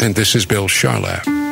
[0.00, 1.47] And this is Bill Charlap.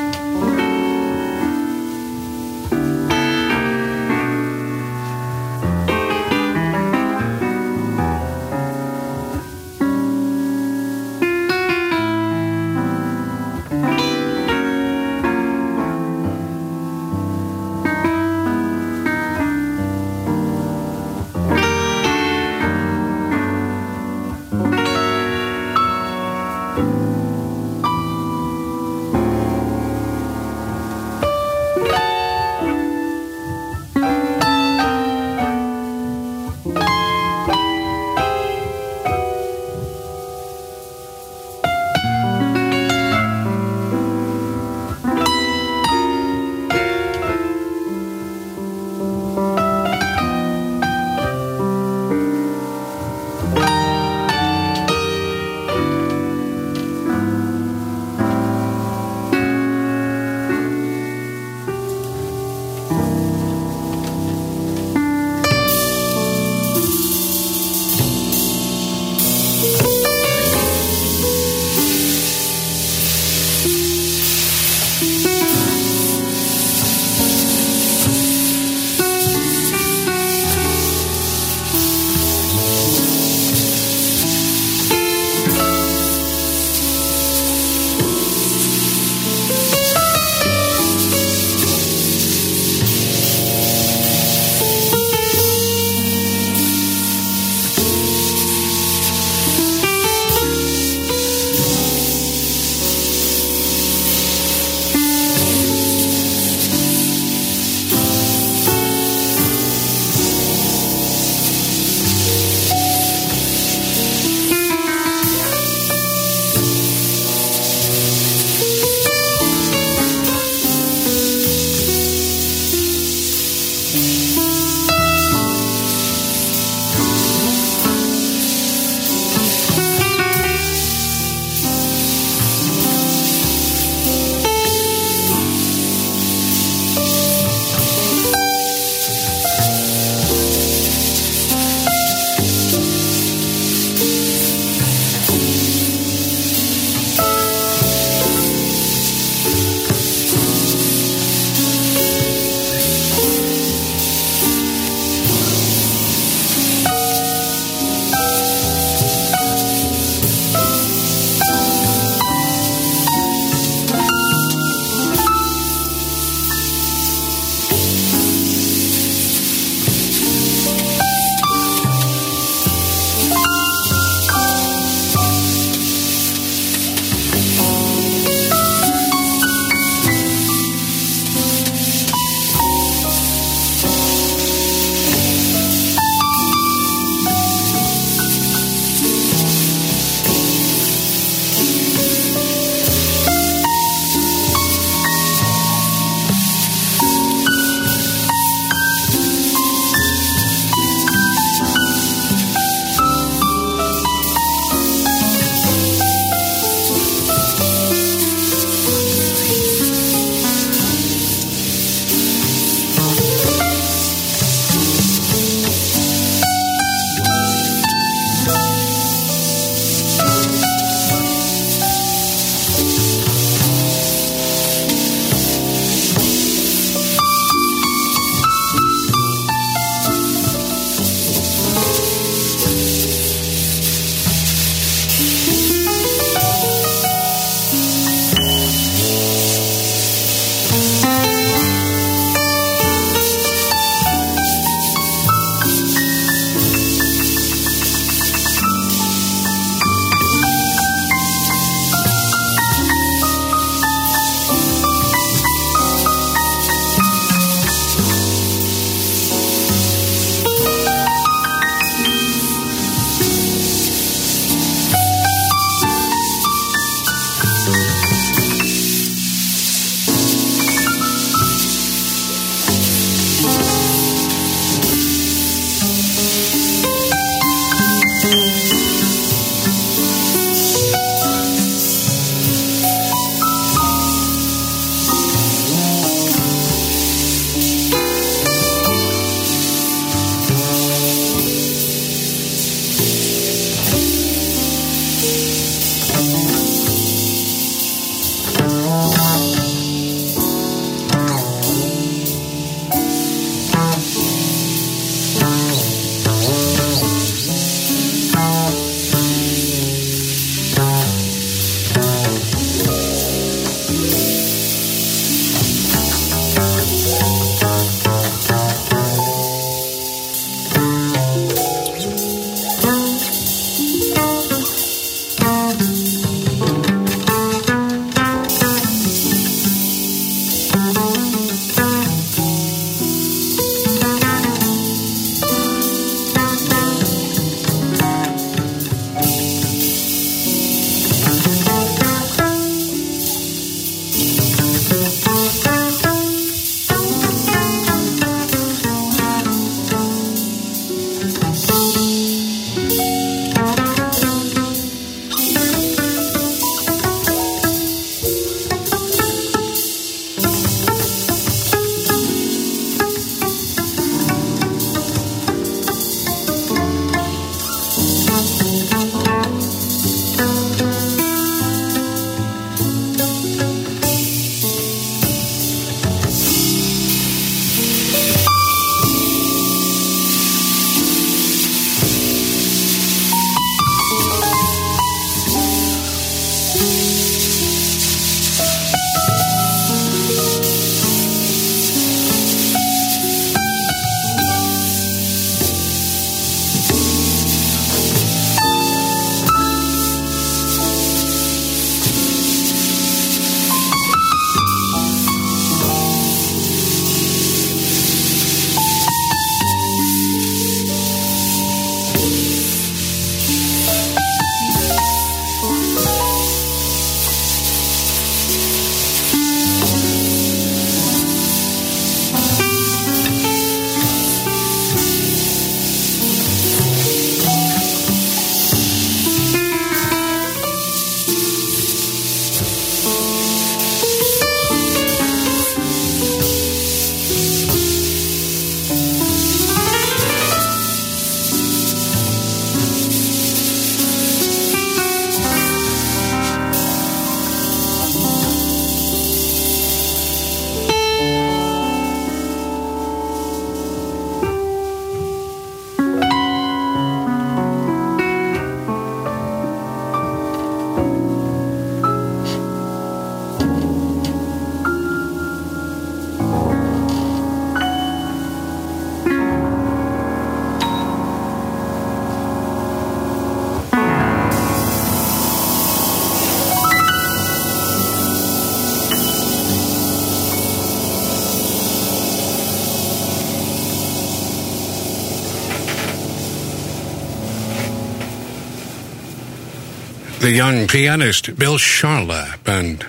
[490.46, 493.04] The young pianist Bill Charlap and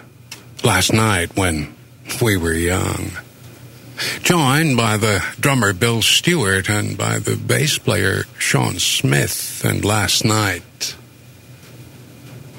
[0.63, 1.71] Last Night When
[2.19, 3.11] We Were Young.
[4.23, 10.25] Joined by the drummer Bill Stewart and by the bass player Sean Smith and Last
[10.25, 10.95] Night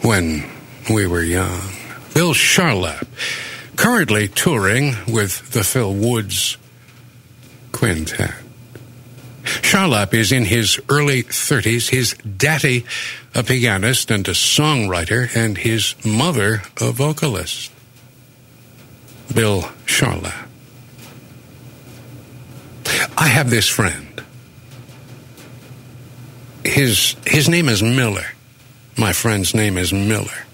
[0.02, 0.48] When
[0.88, 1.72] We Were Young.
[2.14, 3.08] Bill Charlap,
[3.74, 6.56] currently touring with the Phil Woods
[7.72, 8.47] Quintet.
[9.68, 12.86] Charlap is in his early 30s, his daddy
[13.34, 17.70] a pianist and a songwriter, and his mother a vocalist.
[19.34, 20.48] Bill Charlap.
[23.18, 24.24] I have this friend.
[26.64, 28.28] His, his name is Miller.
[28.96, 30.46] My friend's name is Miller.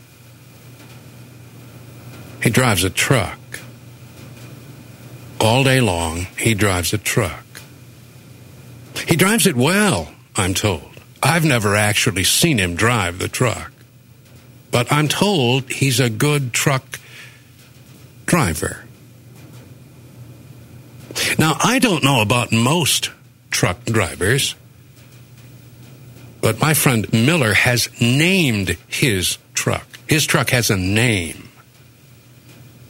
[2.42, 3.38] He drives a truck.
[5.40, 7.43] All day long, he drives a truck.
[9.06, 10.90] He drives it well, I'm told.
[11.22, 13.72] I've never actually seen him drive the truck.
[14.70, 16.98] But I'm told he's a good truck
[18.26, 18.84] driver.
[21.38, 23.10] Now, I don't know about most
[23.50, 24.56] truck drivers,
[26.40, 29.86] but my friend Miller has named his truck.
[30.08, 31.48] His truck has a name.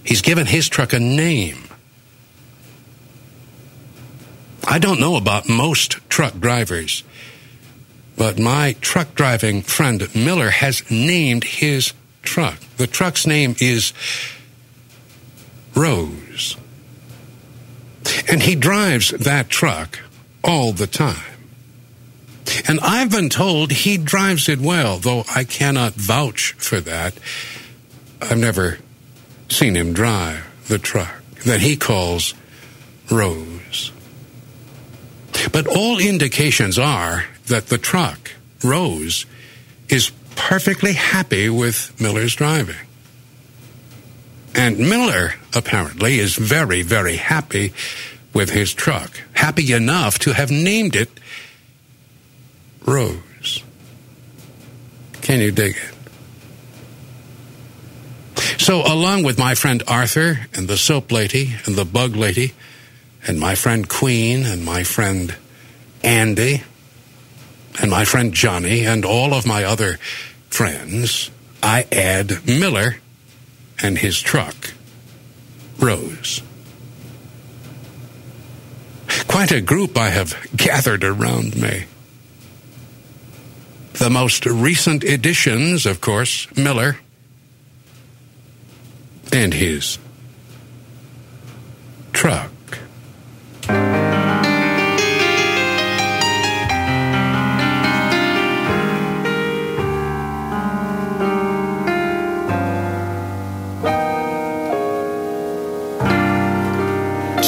[0.04, 1.63] He's given his truck a name.
[4.66, 7.04] I don't know about most truck drivers,
[8.16, 11.92] but my truck driving friend Miller has named his
[12.23, 12.59] truck.
[12.76, 13.92] The truck's name is
[15.75, 16.56] Rose.
[18.30, 20.00] And he drives that truck
[20.42, 21.35] all the time.
[22.68, 27.14] And I've been told he drives it well, though I cannot vouch for that.
[28.21, 28.78] I've never
[29.49, 32.35] seen him drive the truck that he calls
[33.11, 33.53] Rose.
[35.54, 38.32] But all indications are that the truck,
[38.64, 39.25] Rose,
[39.88, 42.75] is perfectly happy with Miller's driving.
[44.52, 47.73] And Miller, apparently, is very, very happy
[48.32, 49.20] with his truck.
[49.34, 51.20] Happy enough to have named it
[52.84, 53.62] Rose.
[55.23, 55.94] Can you dig it?
[58.61, 62.54] So, along with my friend Arthur and the soap lady and the bug lady,
[63.25, 65.37] and my friend Queen and my friend
[66.04, 66.62] Andy
[67.80, 69.99] and my friend Johnny and all of my other
[70.50, 71.30] friends,
[71.62, 72.96] I add Miller
[73.82, 74.75] and his truck,
[75.78, 76.42] Rose.
[79.26, 81.87] Quite a group I have gathered around me.
[83.94, 86.99] The most recent additions, of course, Miller
[89.32, 89.99] and his
[92.12, 92.52] truck.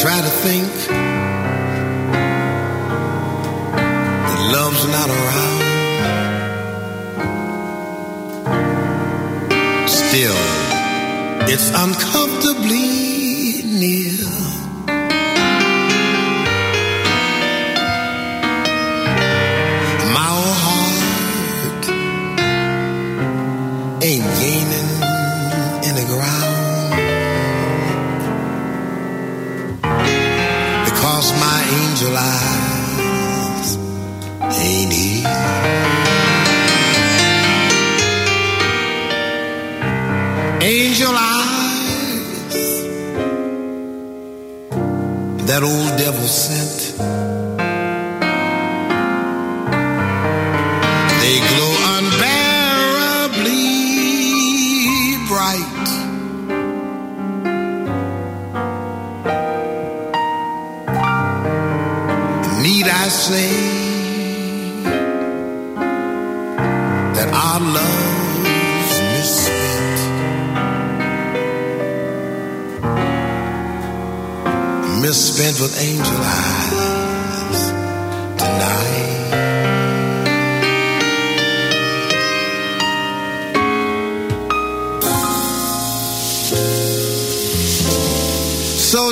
[0.07, 0.71] Try to think
[4.23, 5.63] that love's not around.
[9.89, 10.39] Still,
[11.49, 13.16] it's uncomfortably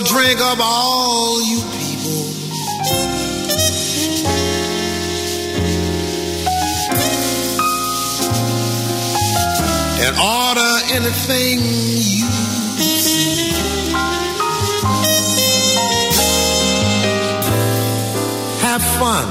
[0.03, 2.25] Drink up all you people.
[10.05, 12.29] And order anything you
[12.99, 13.53] see.
[18.63, 19.29] Have fun.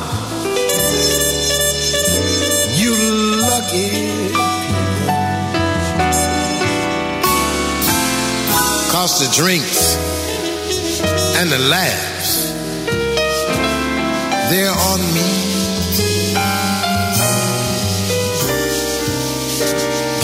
[2.80, 2.96] You
[3.42, 3.90] lucky.
[4.28, 4.44] People.
[9.22, 10.03] of drinks
[11.36, 12.52] and the laughs,
[14.50, 15.30] they're on me.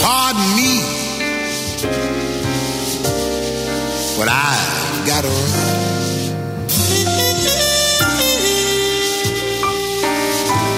[0.02, 0.72] Pardon me,
[4.16, 5.80] but I've got to run.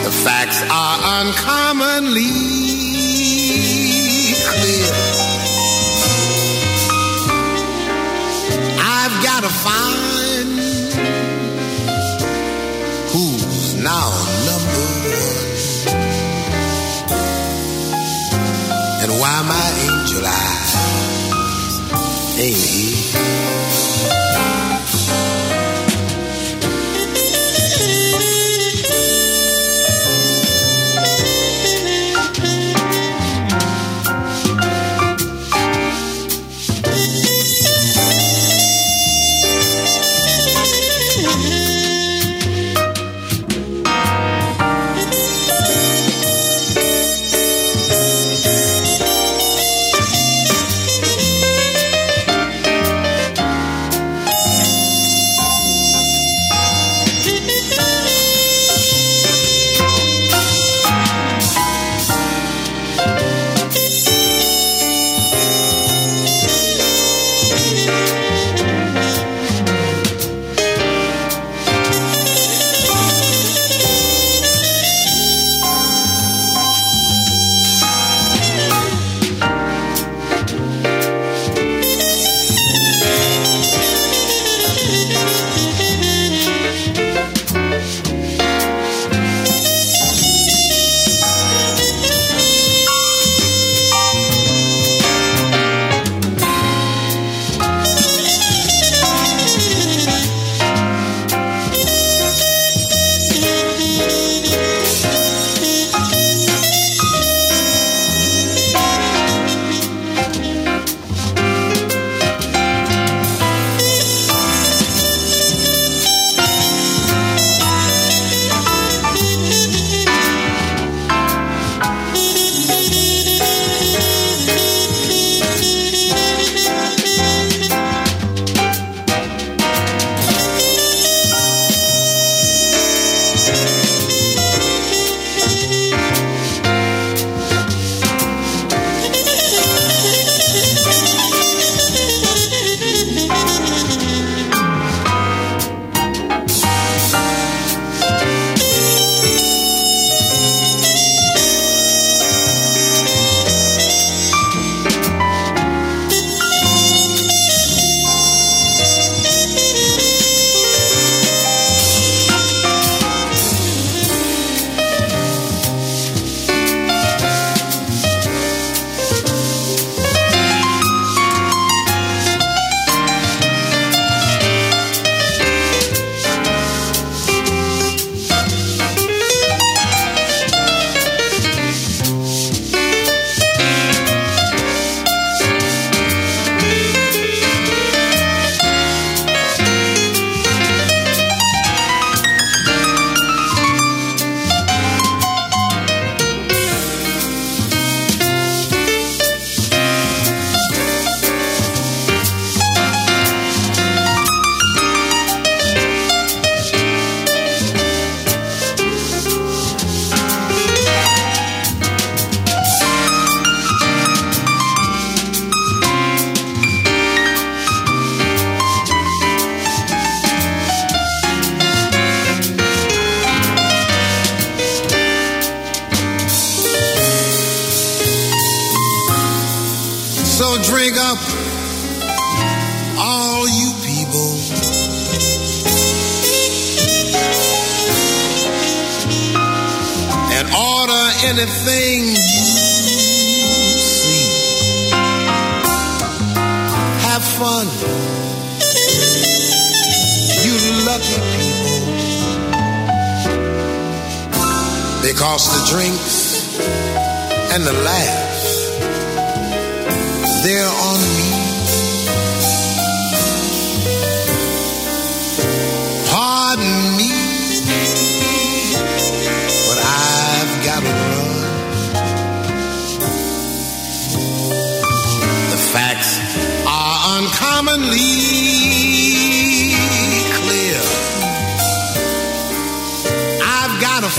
[0.04, 2.51] The facts are uncommonly.
[22.42, 22.81] Hey.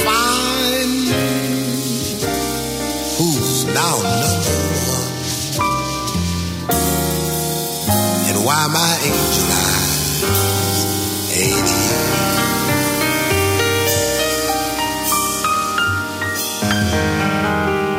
[0.02, 1.06] Find
[3.18, 5.14] who's now number one
[8.30, 10.24] and why my angel eyes
[11.38, 12.24] ain't here.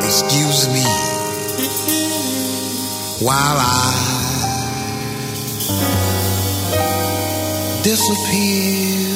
[0.03, 0.83] Excuse me
[3.25, 3.71] while I
[7.83, 9.14] disappear.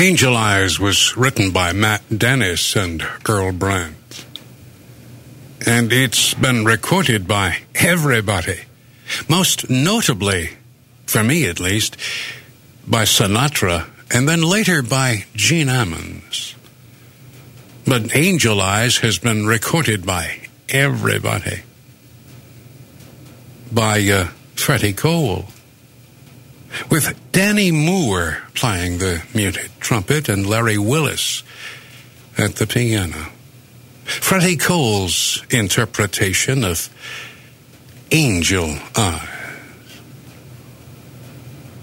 [0.00, 4.24] Angel Eyes was written by Matt Dennis and Earl Brent.
[5.66, 8.60] And it's been recorded by everybody.
[9.28, 10.50] Most notably,
[11.08, 11.96] for me at least,
[12.86, 16.54] by Sinatra and then later by Gene Ammons.
[17.84, 21.62] But Angel Eyes has been recorded by everybody.
[23.72, 25.48] By uh, Freddie Cole
[26.90, 31.42] with Danny Moore playing the muted trumpet and Larry Willis
[32.36, 33.30] at the piano.
[34.04, 36.88] Freddie Cole's interpretation of
[38.10, 39.28] Angel Eyes.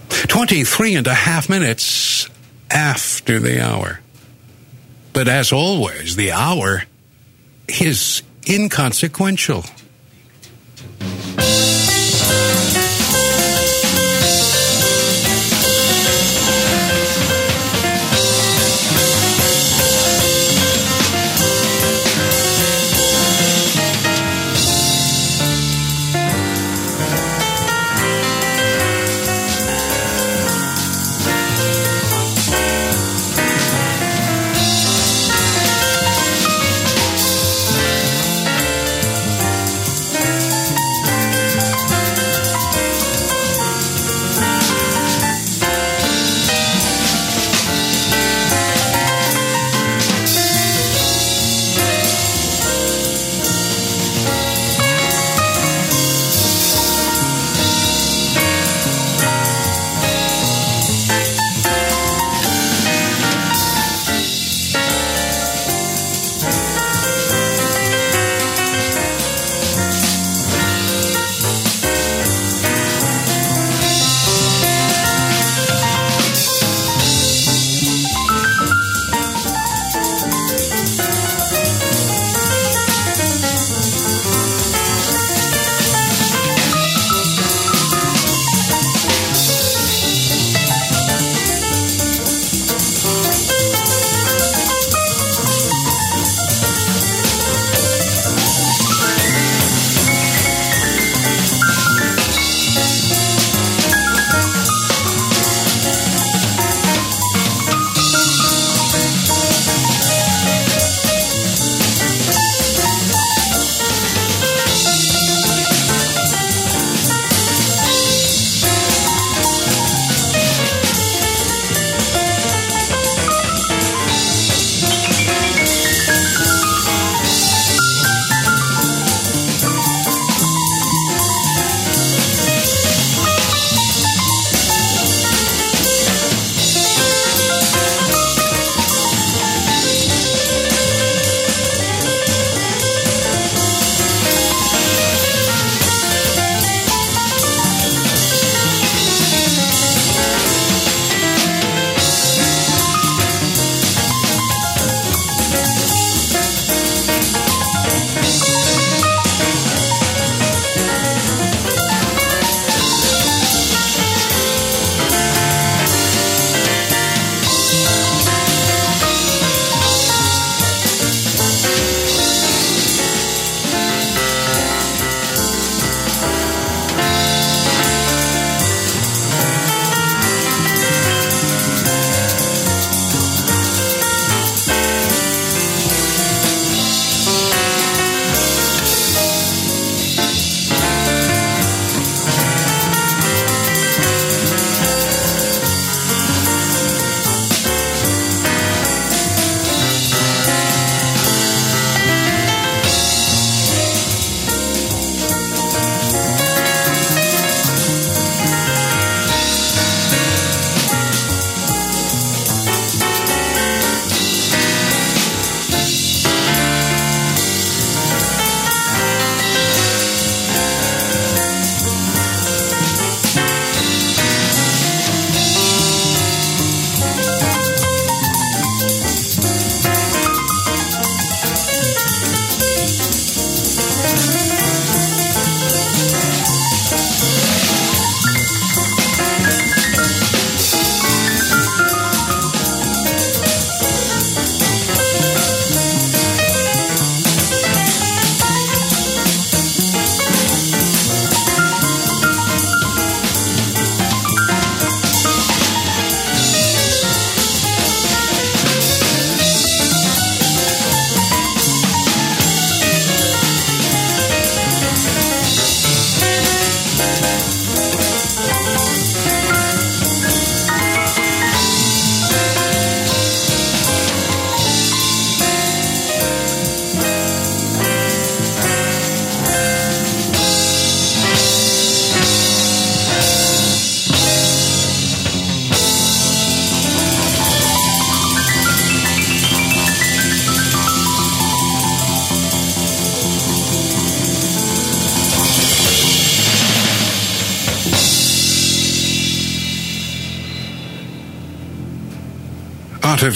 [0.09, 2.29] 23 and a half minutes
[2.71, 3.99] after the hour.
[5.13, 6.83] But as always, the hour
[7.67, 9.63] is inconsequential.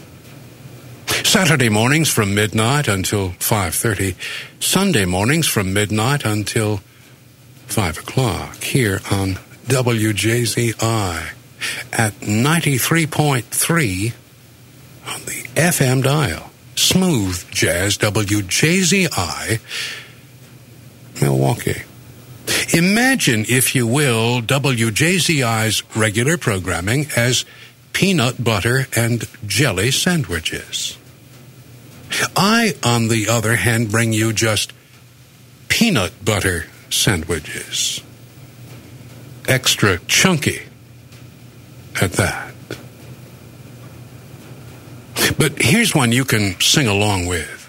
[1.24, 4.16] Saturday mornings from midnight until 5.30.
[4.60, 6.82] Sunday mornings from midnight until
[7.68, 9.36] 5 o'clock here on
[9.68, 11.34] WJZI
[11.94, 14.14] at 93.3
[15.08, 16.52] on the FM dial.
[16.76, 19.60] Smooth Jazz WJZI
[21.22, 21.84] Milwaukee.
[22.74, 27.46] Imagine, if you will, WJZI's regular programming as
[27.94, 30.98] peanut butter and jelly sandwiches.
[32.36, 34.74] I, on the other hand, bring you just
[35.68, 38.02] peanut butter sandwiches.
[39.48, 40.64] Extra chunky
[42.02, 42.54] at that.
[45.38, 47.61] But here's one you can sing along with.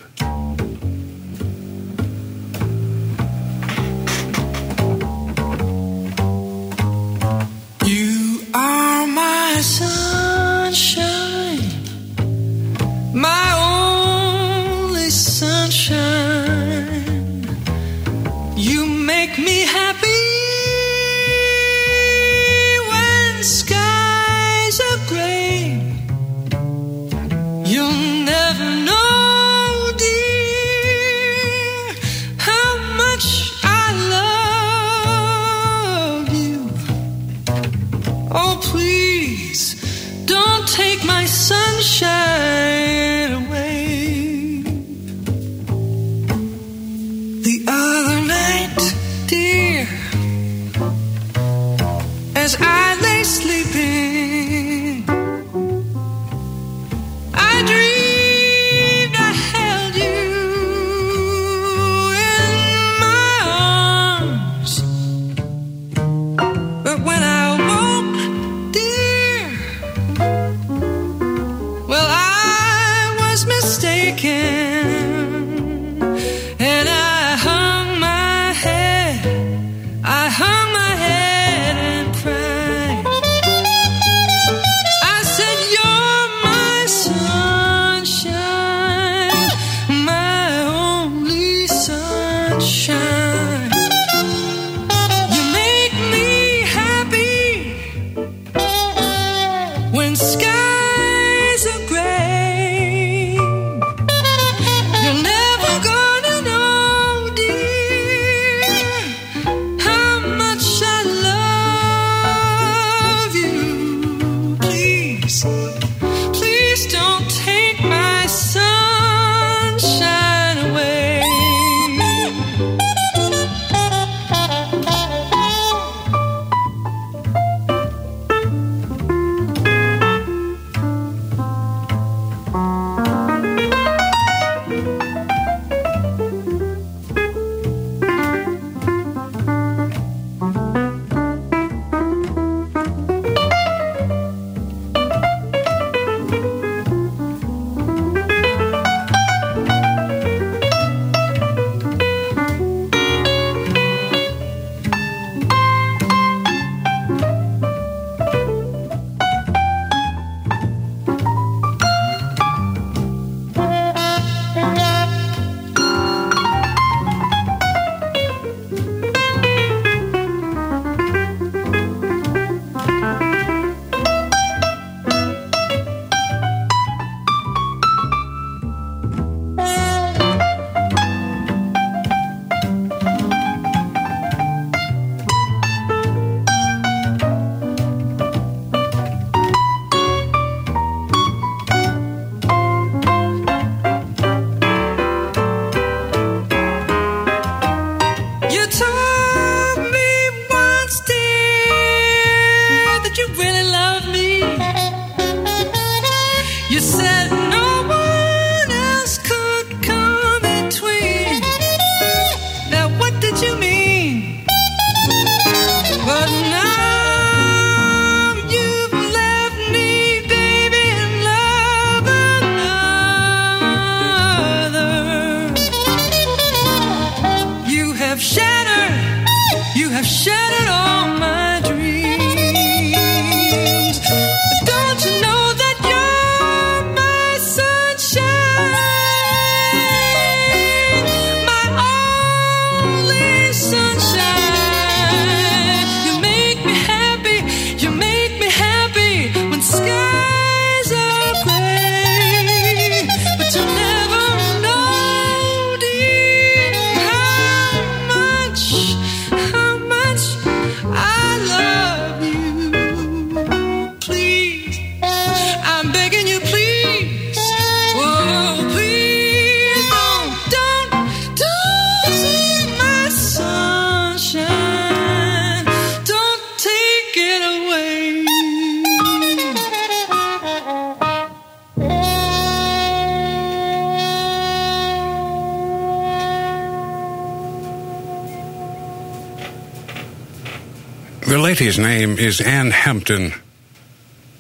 [291.53, 293.35] Lady's name is Ann Hampton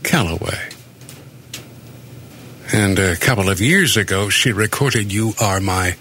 [0.02, 0.70] Callaway.
[2.72, 5.98] And a couple of years ago, she recorded You Are My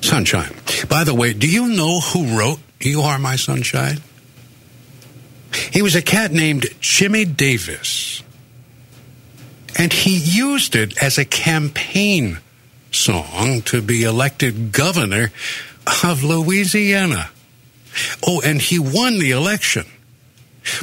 [0.00, 0.56] Sunshine.
[0.88, 3.98] By the way, do you know who wrote You Are My Sunshine?
[5.70, 8.24] He was a cat named Jimmy Davis.
[9.78, 12.38] And he used it as a campaign
[12.90, 15.30] song to be elected governor
[16.02, 17.30] of Louisiana.
[18.26, 19.86] Oh, and he won the election.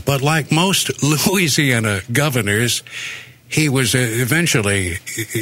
[0.05, 2.83] But like most Louisiana governors,
[3.47, 4.97] he was uh, eventually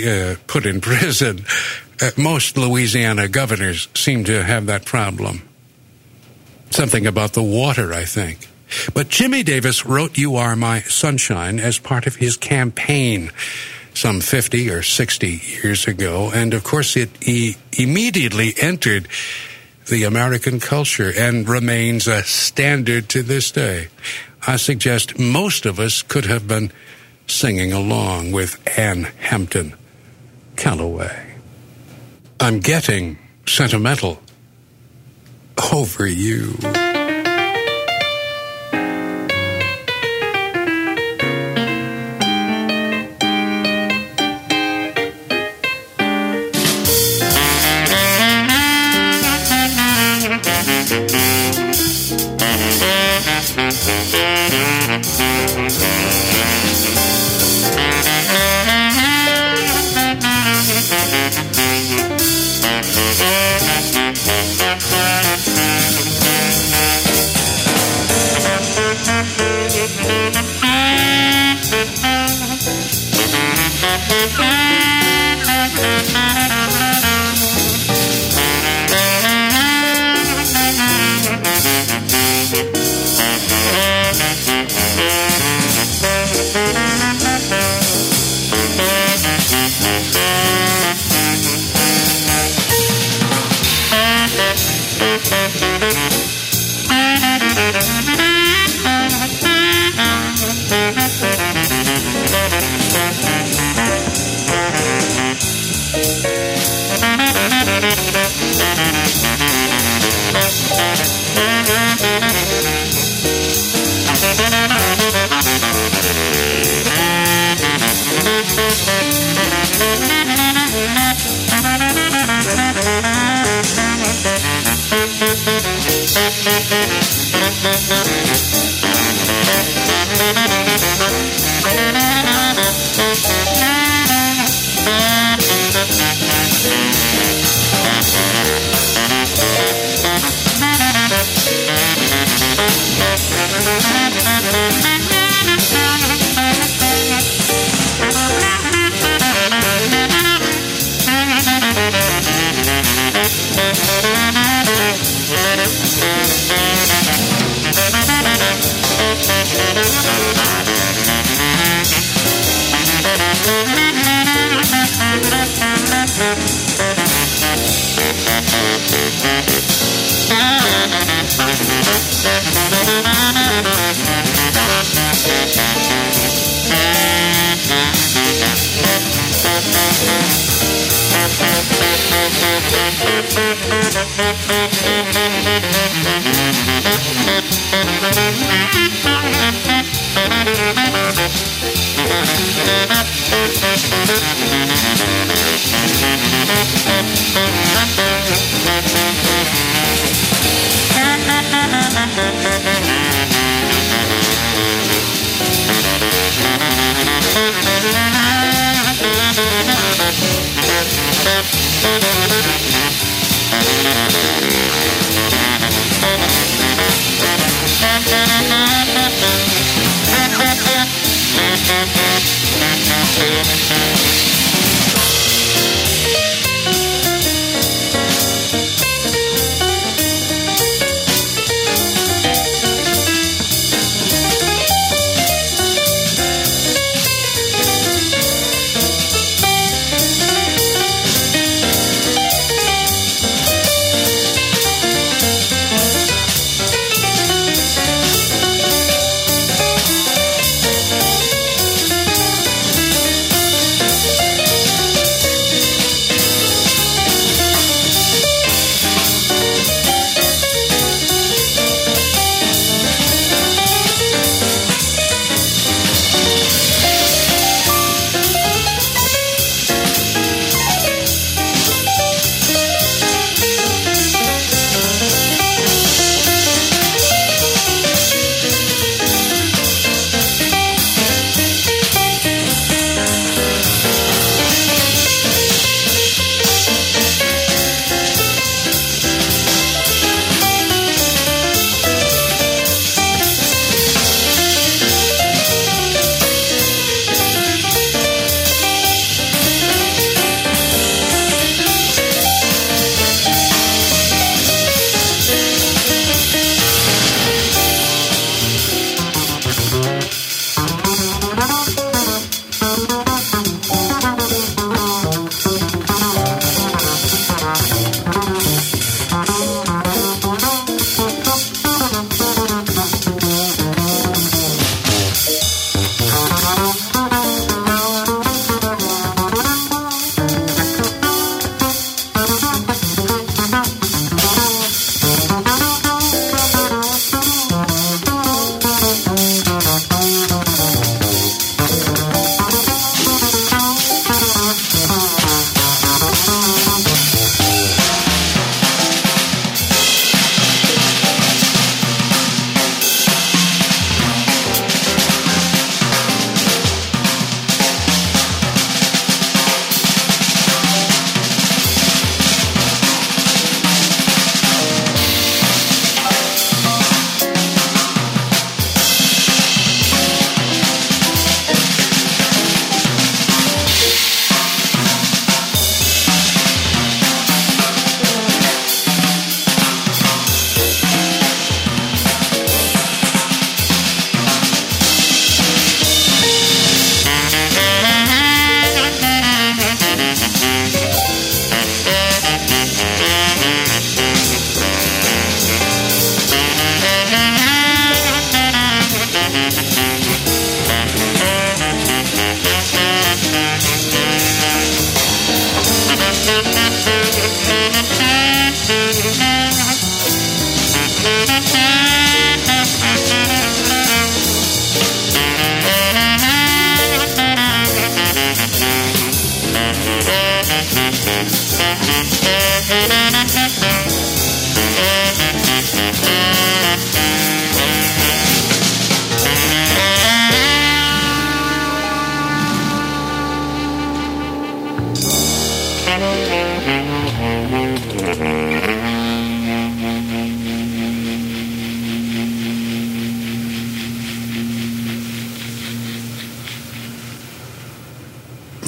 [0.05, 1.45] uh, put in prison.
[2.01, 5.47] Uh, most Louisiana governors seem to have that problem.
[6.71, 8.47] Something about the water, I think.
[8.93, 13.31] But Jimmy Davis wrote You Are My Sunshine as part of his campaign
[13.93, 16.31] some 50 or 60 years ago.
[16.33, 19.07] And of course, it he immediately entered
[19.89, 23.87] the American culture and remains a standard to this day.
[24.47, 26.71] I suggest most of us could have been
[27.27, 29.75] singing along with Ann Hampton
[30.55, 31.35] Callaway.
[32.39, 34.21] I'm getting sentimental
[35.73, 36.57] over you.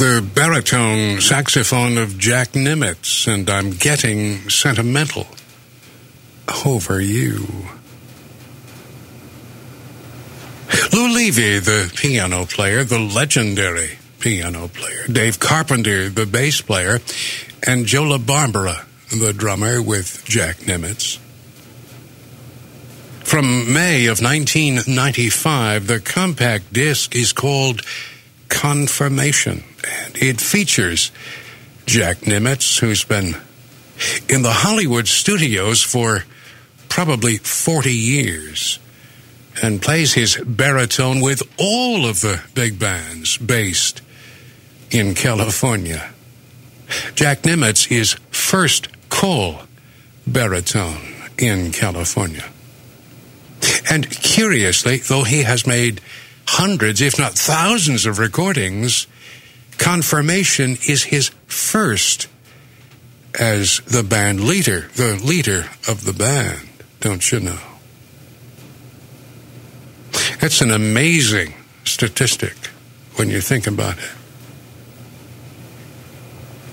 [0.01, 5.27] The baritone saxophone of Jack Nimitz, and I'm getting sentimental
[6.65, 7.45] over you.
[10.91, 16.99] Lou Levy, the piano player, the legendary piano player, Dave Carpenter, the bass player,
[17.67, 18.85] and Joe LaBarbera,
[19.19, 21.17] the drummer with Jack Nimitz.
[23.23, 27.81] From May of 1995, the compact disc is called
[28.49, 29.63] Confirmation,
[30.05, 31.11] and it features
[31.85, 33.35] Jack Nimitz, who's been
[34.29, 36.25] in the Hollywood studios for
[36.89, 38.79] probably 40 years
[39.61, 44.01] and plays his baritone with all of the big bands based
[44.91, 46.11] in California.
[47.15, 49.61] Jack Nimitz is first call
[50.27, 51.01] baritone
[51.37, 52.45] in California.
[53.89, 56.01] And curiously, though he has made
[56.47, 59.07] hundreds, if not thousands, of recordings,
[59.81, 62.27] Confirmation is his first
[63.39, 66.69] as the band leader, the leader of the band,
[66.99, 67.57] don't you know?
[70.39, 72.53] That's an amazing statistic
[73.15, 74.11] when you think about it.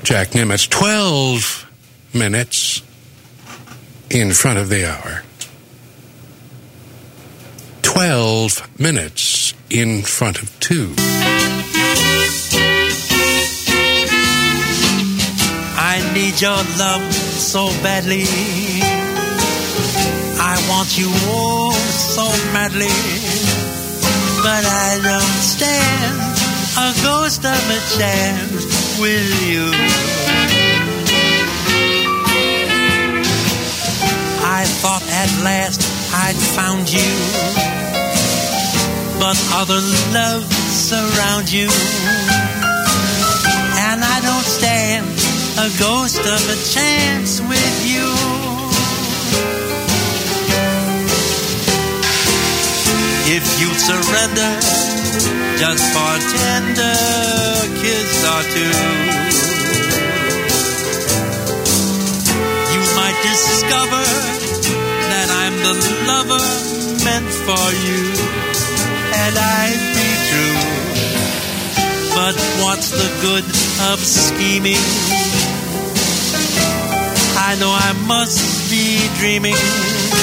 [0.03, 1.71] Jack Nimitz, 12
[2.15, 2.83] minutes
[4.11, 5.23] in front of the hour.
[7.83, 10.95] 12 minutes in front of two.
[15.77, 18.25] I need your love so badly.
[20.41, 22.87] I want you all so madly.
[24.43, 26.39] But I don't stand
[26.79, 29.71] a ghost of a chance with you.
[34.43, 35.83] I thought at last
[36.13, 37.13] I'd found you.
[39.21, 39.81] But other
[40.13, 41.69] love surround you.
[43.87, 45.07] And I don't stand
[45.59, 48.07] a ghost of a chance with you.
[53.31, 54.88] If you'd surrender
[55.59, 56.99] just for tender
[57.81, 58.79] kiss or two,
[62.73, 64.05] you might discover
[65.11, 65.75] that I'm the
[66.11, 66.47] lover
[67.05, 68.03] meant for you,
[69.23, 70.59] and I'd be true.
[72.15, 73.45] But what's the good
[73.93, 74.85] of scheming?
[77.41, 80.18] I know I must be dreaming.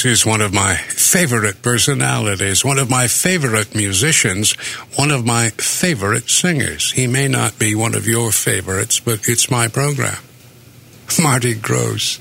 [0.00, 4.52] Grosz is one of my favorite personalities, one of my favorite musicians,
[4.96, 6.92] one of my favorite singers.
[6.92, 10.16] He may not be one of your favorites, but it's my program.
[11.22, 12.18] Marty Grosz.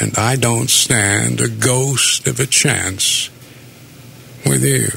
[0.00, 3.30] And I don't stand a ghost of a chance
[4.44, 4.88] with you.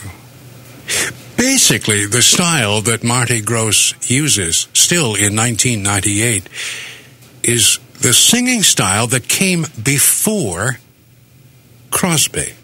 [1.38, 6.49] Basically, the style that Marty Grosz uses still in 1998
[7.43, 10.78] is the singing style that came before
[11.92, 12.61] Crosby.